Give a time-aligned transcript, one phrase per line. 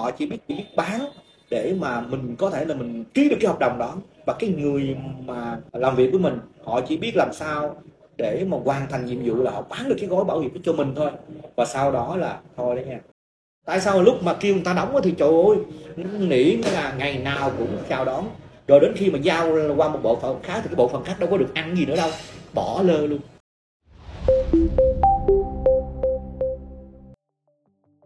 [0.00, 1.00] họ chỉ biết chỉ biết bán
[1.50, 3.96] để mà mình có thể là mình ký được cái hợp đồng đó.
[4.26, 7.76] Và cái người mà làm việc với mình, họ chỉ biết làm sao
[8.16, 10.72] để mà hoàn thành nhiệm vụ là họ bán được cái gói bảo hiểm cho
[10.72, 11.10] mình thôi.
[11.56, 13.00] Và sau đó là, thôi đấy nha,
[13.66, 15.56] tại sao lúc mà kêu người ta đóng thì trời ơi
[16.18, 18.24] nỉ là ngày nào cũng chào đón.
[18.68, 21.16] Rồi đến khi mà giao qua một bộ phận khác thì cái bộ phận khác
[21.20, 22.10] đâu có được ăn gì nữa đâu.
[22.54, 23.20] Bỏ lơ luôn.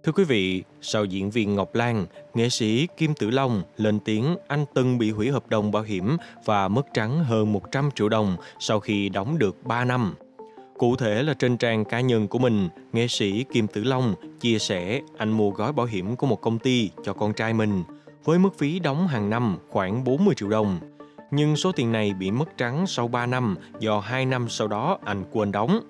[0.05, 4.37] Thưa quý vị, sau diễn viên Ngọc Lan, nghệ sĩ Kim Tử Long lên tiếng
[4.49, 8.37] anh từng bị hủy hợp đồng bảo hiểm và mất trắng hơn 100 triệu đồng
[8.59, 10.15] sau khi đóng được 3 năm.
[10.79, 14.59] Cụ thể là trên trang cá nhân của mình, nghệ sĩ Kim Tử Long chia
[14.59, 17.83] sẻ anh mua gói bảo hiểm của một công ty cho con trai mình
[18.25, 20.81] với mức phí đóng hàng năm khoảng 40 triệu đồng.
[21.31, 24.99] Nhưng số tiền này bị mất trắng sau 3 năm do 2 năm sau đó
[25.05, 25.81] anh quên đóng.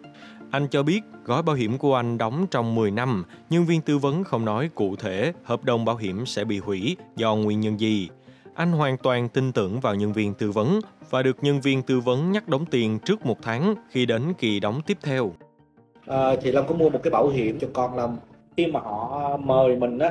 [0.55, 3.99] Anh cho biết gói bảo hiểm của anh đóng trong 10 năm, nhân viên tư
[3.99, 7.81] vấn không nói cụ thể hợp đồng bảo hiểm sẽ bị hủy do nguyên nhân
[7.81, 8.09] gì.
[8.55, 12.01] Anh hoàn toàn tin tưởng vào nhân viên tư vấn và được nhân viên tư
[12.01, 15.33] vấn nhắc đóng tiền trước một tháng khi đến kỳ đóng tiếp theo.
[16.07, 18.17] À, thì Lâm có mua một cái bảo hiểm cho con Lâm.
[18.57, 20.11] Khi mà họ mời mình á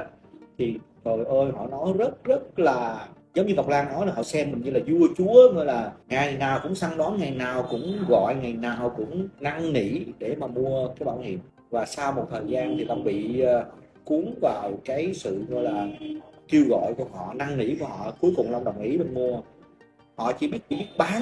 [0.57, 4.23] thì trời ơi họ nói rất rất là giống như ngọc lan nói là họ
[4.23, 7.67] xem mình như là vua, chúa như là ngày nào cũng săn đón, ngày nào
[7.69, 9.89] cũng gọi, ngày nào cũng năn nỉ
[10.19, 11.39] để mà mua cái bảo hiểm.
[11.69, 13.65] Và sau một thời gian thì long bị ờ,
[14.05, 15.87] cuốn vào cái sự, gọi là,
[16.47, 18.11] kêu gọi của họ, năn nỉ của họ.
[18.21, 19.41] Cuối cùng long đồng ý mình mua.
[20.15, 21.21] Họ chỉ biết chỉ biết bán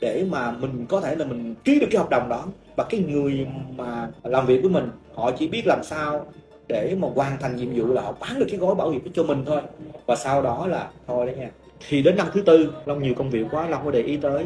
[0.00, 2.46] để mà mình có thể là mình ký được cái hợp đồng đó.
[2.76, 3.46] Và cái người
[3.76, 6.26] mà làm việc với mình, họ chỉ biết làm sao
[6.72, 9.22] để mà hoàn thành nhiệm vụ là họ bán được cái gói bảo hiểm cho
[9.22, 9.60] mình thôi.
[10.06, 11.50] Và sau đó là, thôi đấy nha,
[11.88, 14.44] thì đến năm thứ tư, long nhiều công việc quá, long có để ý tới.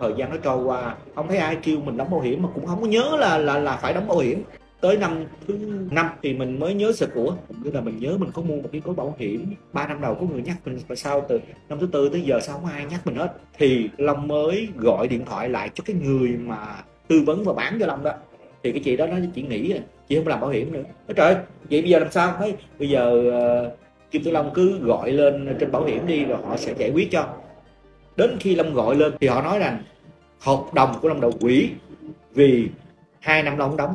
[0.00, 2.66] Thời gian nó trôi qua, không thấy ai kêu mình đóng bảo hiểm, mà cũng
[2.66, 4.42] không có nhớ là là là phải đóng bảo hiểm.
[4.80, 5.58] Tới năm thứ
[5.90, 8.68] năm thì mình mới nhớ sự của tức là mình nhớ mình có mua một
[8.72, 9.54] cái gói bảo hiểm.
[9.72, 12.40] Ba năm đầu có người nhắc mình, và sau từ năm thứ tư tới giờ
[12.40, 13.32] sao không ai nhắc mình hết.
[13.58, 16.58] Thì long mới gọi điện thoại lại cho cái người mà
[17.08, 18.12] tư vấn và bán cho long đó
[18.66, 20.82] thì cái chị đó nó chỉ nghỉ, rồi à, chị không làm bảo hiểm nữa.
[20.82, 21.34] Nói trời
[21.70, 22.34] vậy bây giờ làm sao?
[22.38, 23.32] Thấy bây giờ
[23.66, 26.90] uh, kim tử long cứ gọi lên trên bảo hiểm đi rồi họ sẽ giải
[26.90, 27.28] quyết cho.
[28.16, 29.82] Đến khi long gọi lên thì họ nói rằng
[30.40, 31.70] hợp đồng của long đầu quỷ
[32.34, 32.68] vì
[33.20, 33.94] hai năm long đóng.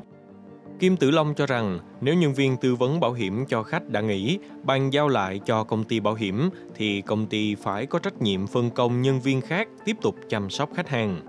[0.79, 4.01] Kim Tử Long cho rằng nếu nhân viên tư vấn bảo hiểm cho khách đã
[4.01, 8.21] nghỉ, bàn giao lại cho công ty bảo hiểm thì công ty phải có trách
[8.21, 11.21] nhiệm phân công nhân viên khác tiếp tục chăm sóc khách hàng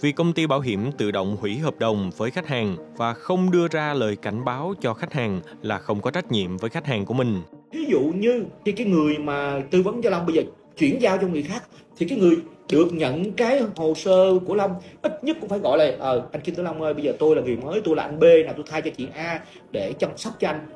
[0.00, 3.50] vì công ty bảo hiểm tự động hủy hợp đồng với khách hàng và không
[3.50, 6.86] đưa ra lời cảnh báo cho khách hàng là không có trách nhiệm với khách
[6.86, 7.42] hàng của mình.
[7.72, 10.42] Ví dụ như khi cái người mà tư vấn cho Long bây giờ
[10.78, 11.62] chuyển giao cho người khác,
[11.96, 12.36] thì cái người
[12.72, 16.42] được nhận cái hồ sơ của Long ít nhất cũng phải gọi là ờ anh
[16.42, 18.54] Kim Tử Long ơi, bây giờ tôi là người mới, tôi là anh B, nào
[18.56, 19.40] tôi thay cho chị A
[19.70, 20.66] để chăm sóc cho anh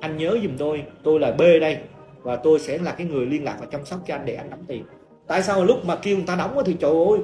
[0.00, 1.78] anh nhớ giùm tôi tôi là B đây
[2.22, 4.50] và tôi sẽ là cái người liên lạc và chăm sóc cho anh để anh
[4.50, 4.84] đóng tiền
[5.30, 7.20] tại sao lúc mà kêu người ta đóng thì trời ơi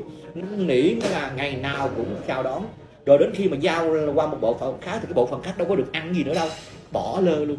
[0.57, 2.63] nỉ là ngày nào cũng chào đón.
[3.07, 5.59] Rồi đến khi mà giao qua một bộ phận khác thì cái bộ phận khác
[5.59, 6.49] đâu có được ăn gì nữa đâu
[6.93, 7.59] bỏ lơ luôn.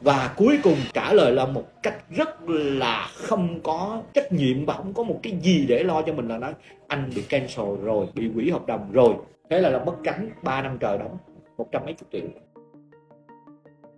[0.00, 4.74] Và cuối cùng trả lời là một cách rất là không có trách nhiệm và
[4.74, 6.52] không có một cái gì để lo cho mình là nói
[6.86, 9.14] anh bị cancel rồi bị hủy hợp đồng rồi.
[9.50, 11.18] Thế là là mất trắng 3 năm trời đóng
[11.58, 12.20] một trăm mấy chục triệu.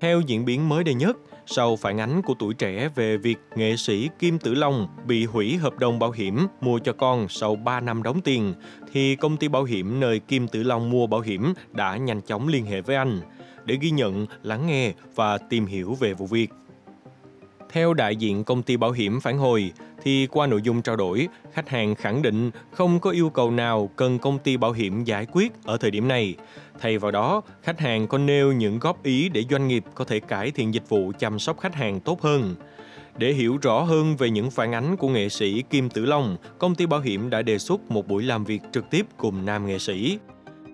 [0.00, 1.16] Theo diễn biến mới đây nhất,
[1.50, 5.56] sau phản ánh của tuổi trẻ về việc nghệ sĩ Kim Tử Long bị hủy
[5.56, 8.54] hợp đồng bảo hiểm mua cho con sau 3 năm đóng tiền,
[8.92, 12.48] thì công ty bảo hiểm nơi Kim Tử Long mua bảo hiểm đã nhanh chóng
[12.48, 13.20] liên hệ với anh
[13.64, 16.50] để ghi nhận, lắng nghe và tìm hiểu về vụ việc.
[17.72, 21.28] Theo đại diện công ty bảo hiểm phản hồi, thì qua nội dung trao đổi,
[21.52, 25.26] khách hàng khẳng định không có yêu cầu nào cần công ty bảo hiểm giải
[25.32, 26.34] quyết ở thời điểm này.
[26.80, 30.20] Thay vào đó, khách hàng có nêu những góp ý để doanh nghiệp có thể
[30.20, 32.54] cải thiện dịch vụ chăm sóc khách hàng tốt hơn.
[33.16, 36.74] Để hiểu rõ hơn về những phản ánh của nghệ sĩ Kim Tử Long, công
[36.74, 39.78] ty bảo hiểm đã đề xuất một buổi làm việc trực tiếp cùng nam nghệ
[39.78, 40.18] sĩ.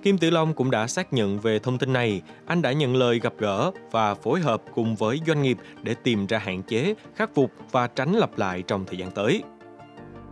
[0.05, 3.21] Kim Tử Long cũng đã xác nhận về thông tin này, anh đã nhận lời
[3.23, 7.31] gặp gỡ và phối hợp cùng với doanh nghiệp để tìm ra hạn chế, khắc
[7.35, 9.43] phục và tránh lặp lại trong thời gian tới.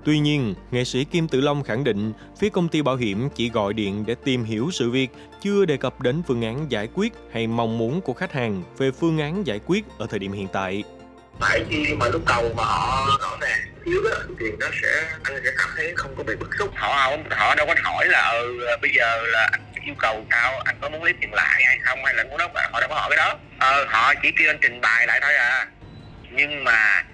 [0.05, 3.51] Tuy nhiên, nghệ sĩ Kim Tử Long khẳng định phía công ty bảo hiểm chỉ
[3.51, 5.11] gọi điện để tìm hiểu sự việc,
[5.43, 8.91] chưa đề cập đến phương án giải quyết hay mong muốn của khách hàng về
[8.91, 10.85] phương án giải quyết ở thời điểm hiện tại.
[11.41, 13.52] Tại khi mà lúc đầu mà họ rõ ràng
[13.85, 16.71] xíu đó thì nó sẽ anh sẽ cảm thấy không có bị bức xúc.
[16.77, 20.61] Họ không họ đâu có hỏi là ừ, bây giờ là anh yêu cầu sao
[20.65, 22.95] anh có muốn lấy tiền lại hay không hay là muốn đó họ đâu có
[22.95, 23.39] hỏi cái đó.
[23.59, 25.67] Ờ, họ chỉ kêu anh trình bày lại thôi à.
[26.31, 27.05] Nhưng mà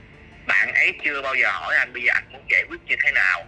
[0.47, 3.13] bạn ấy chưa bao giờ hỏi anh bây giờ anh muốn giải quyết như thế
[3.13, 3.47] nào?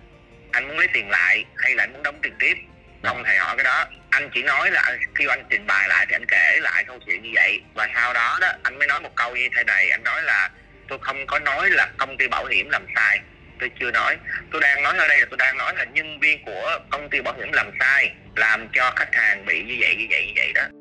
[0.52, 2.54] Anh muốn lấy tiền lại hay là anh muốn đóng tiền tiếp?
[3.02, 3.86] Không hề hỏi cái đó.
[4.10, 7.22] Anh chỉ nói là khi anh trình bày lại thì anh kể lại câu chuyện
[7.22, 7.60] như vậy.
[7.74, 9.90] Và sau đó đó anh mới nói một câu như thế này.
[9.90, 10.50] Anh nói là
[10.90, 13.20] tôi không có nói là công ty bảo hiểm làm sai.
[13.58, 14.16] Tôi chưa nói.
[14.50, 17.20] Tôi đang nói ở đây là tôi đang nói là nhân viên của công ty
[17.20, 20.52] bảo hiểm làm sai, làm cho khách hàng bị như vậy như vậy như vậy
[20.54, 20.79] đó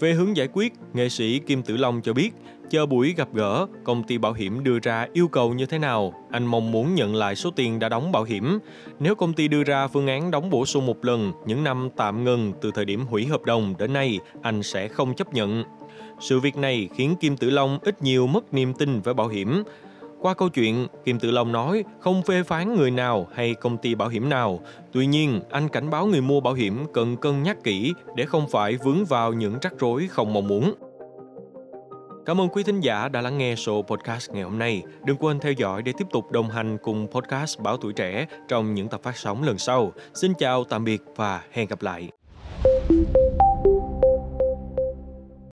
[0.00, 2.30] về hướng giải quyết, nghệ sĩ Kim Tử Long cho biết,
[2.70, 6.26] chờ buổi gặp gỡ, công ty bảo hiểm đưa ra yêu cầu như thế nào,
[6.30, 8.58] anh mong muốn nhận lại số tiền đã đóng bảo hiểm.
[8.98, 12.24] Nếu công ty đưa ra phương án đóng bổ sung một lần những năm tạm
[12.24, 15.64] ngừng từ thời điểm hủy hợp đồng đến nay, anh sẽ không chấp nhận.
[16.20, 19.62] Sự việc này khiến Kim Tử Long ít nhiều mất niềm tin với bảo hiểm.
[20.20, 23.94] Qua câu chuyện, Kim Tử Long nói không phê phán người nào hay công ty
[23.94, 24.60] bảo hiểm nào.
[24.92, 28.48] Tuy nhiên, anh cảnh báo người mua bảo hiểm cần cân nhắc kỹ để không
[28.48, 30.74] phải vướng vào những rắc rối không mong muốn.
[32.26, 34.82] Cảm ơn quý thính giả đã lắng nghe số podcast ngày hôm nay.
[35.04, 38.74] Đừng quên theo dõi để tiếp tục đồng hành cùng podcast Báo Tuổi Trẻ trong
[38.74, 39.92] những tập phát sóng lần sau.
[40.14, 42.19] Xin chào, tạm biệt và hẹn gặp lại.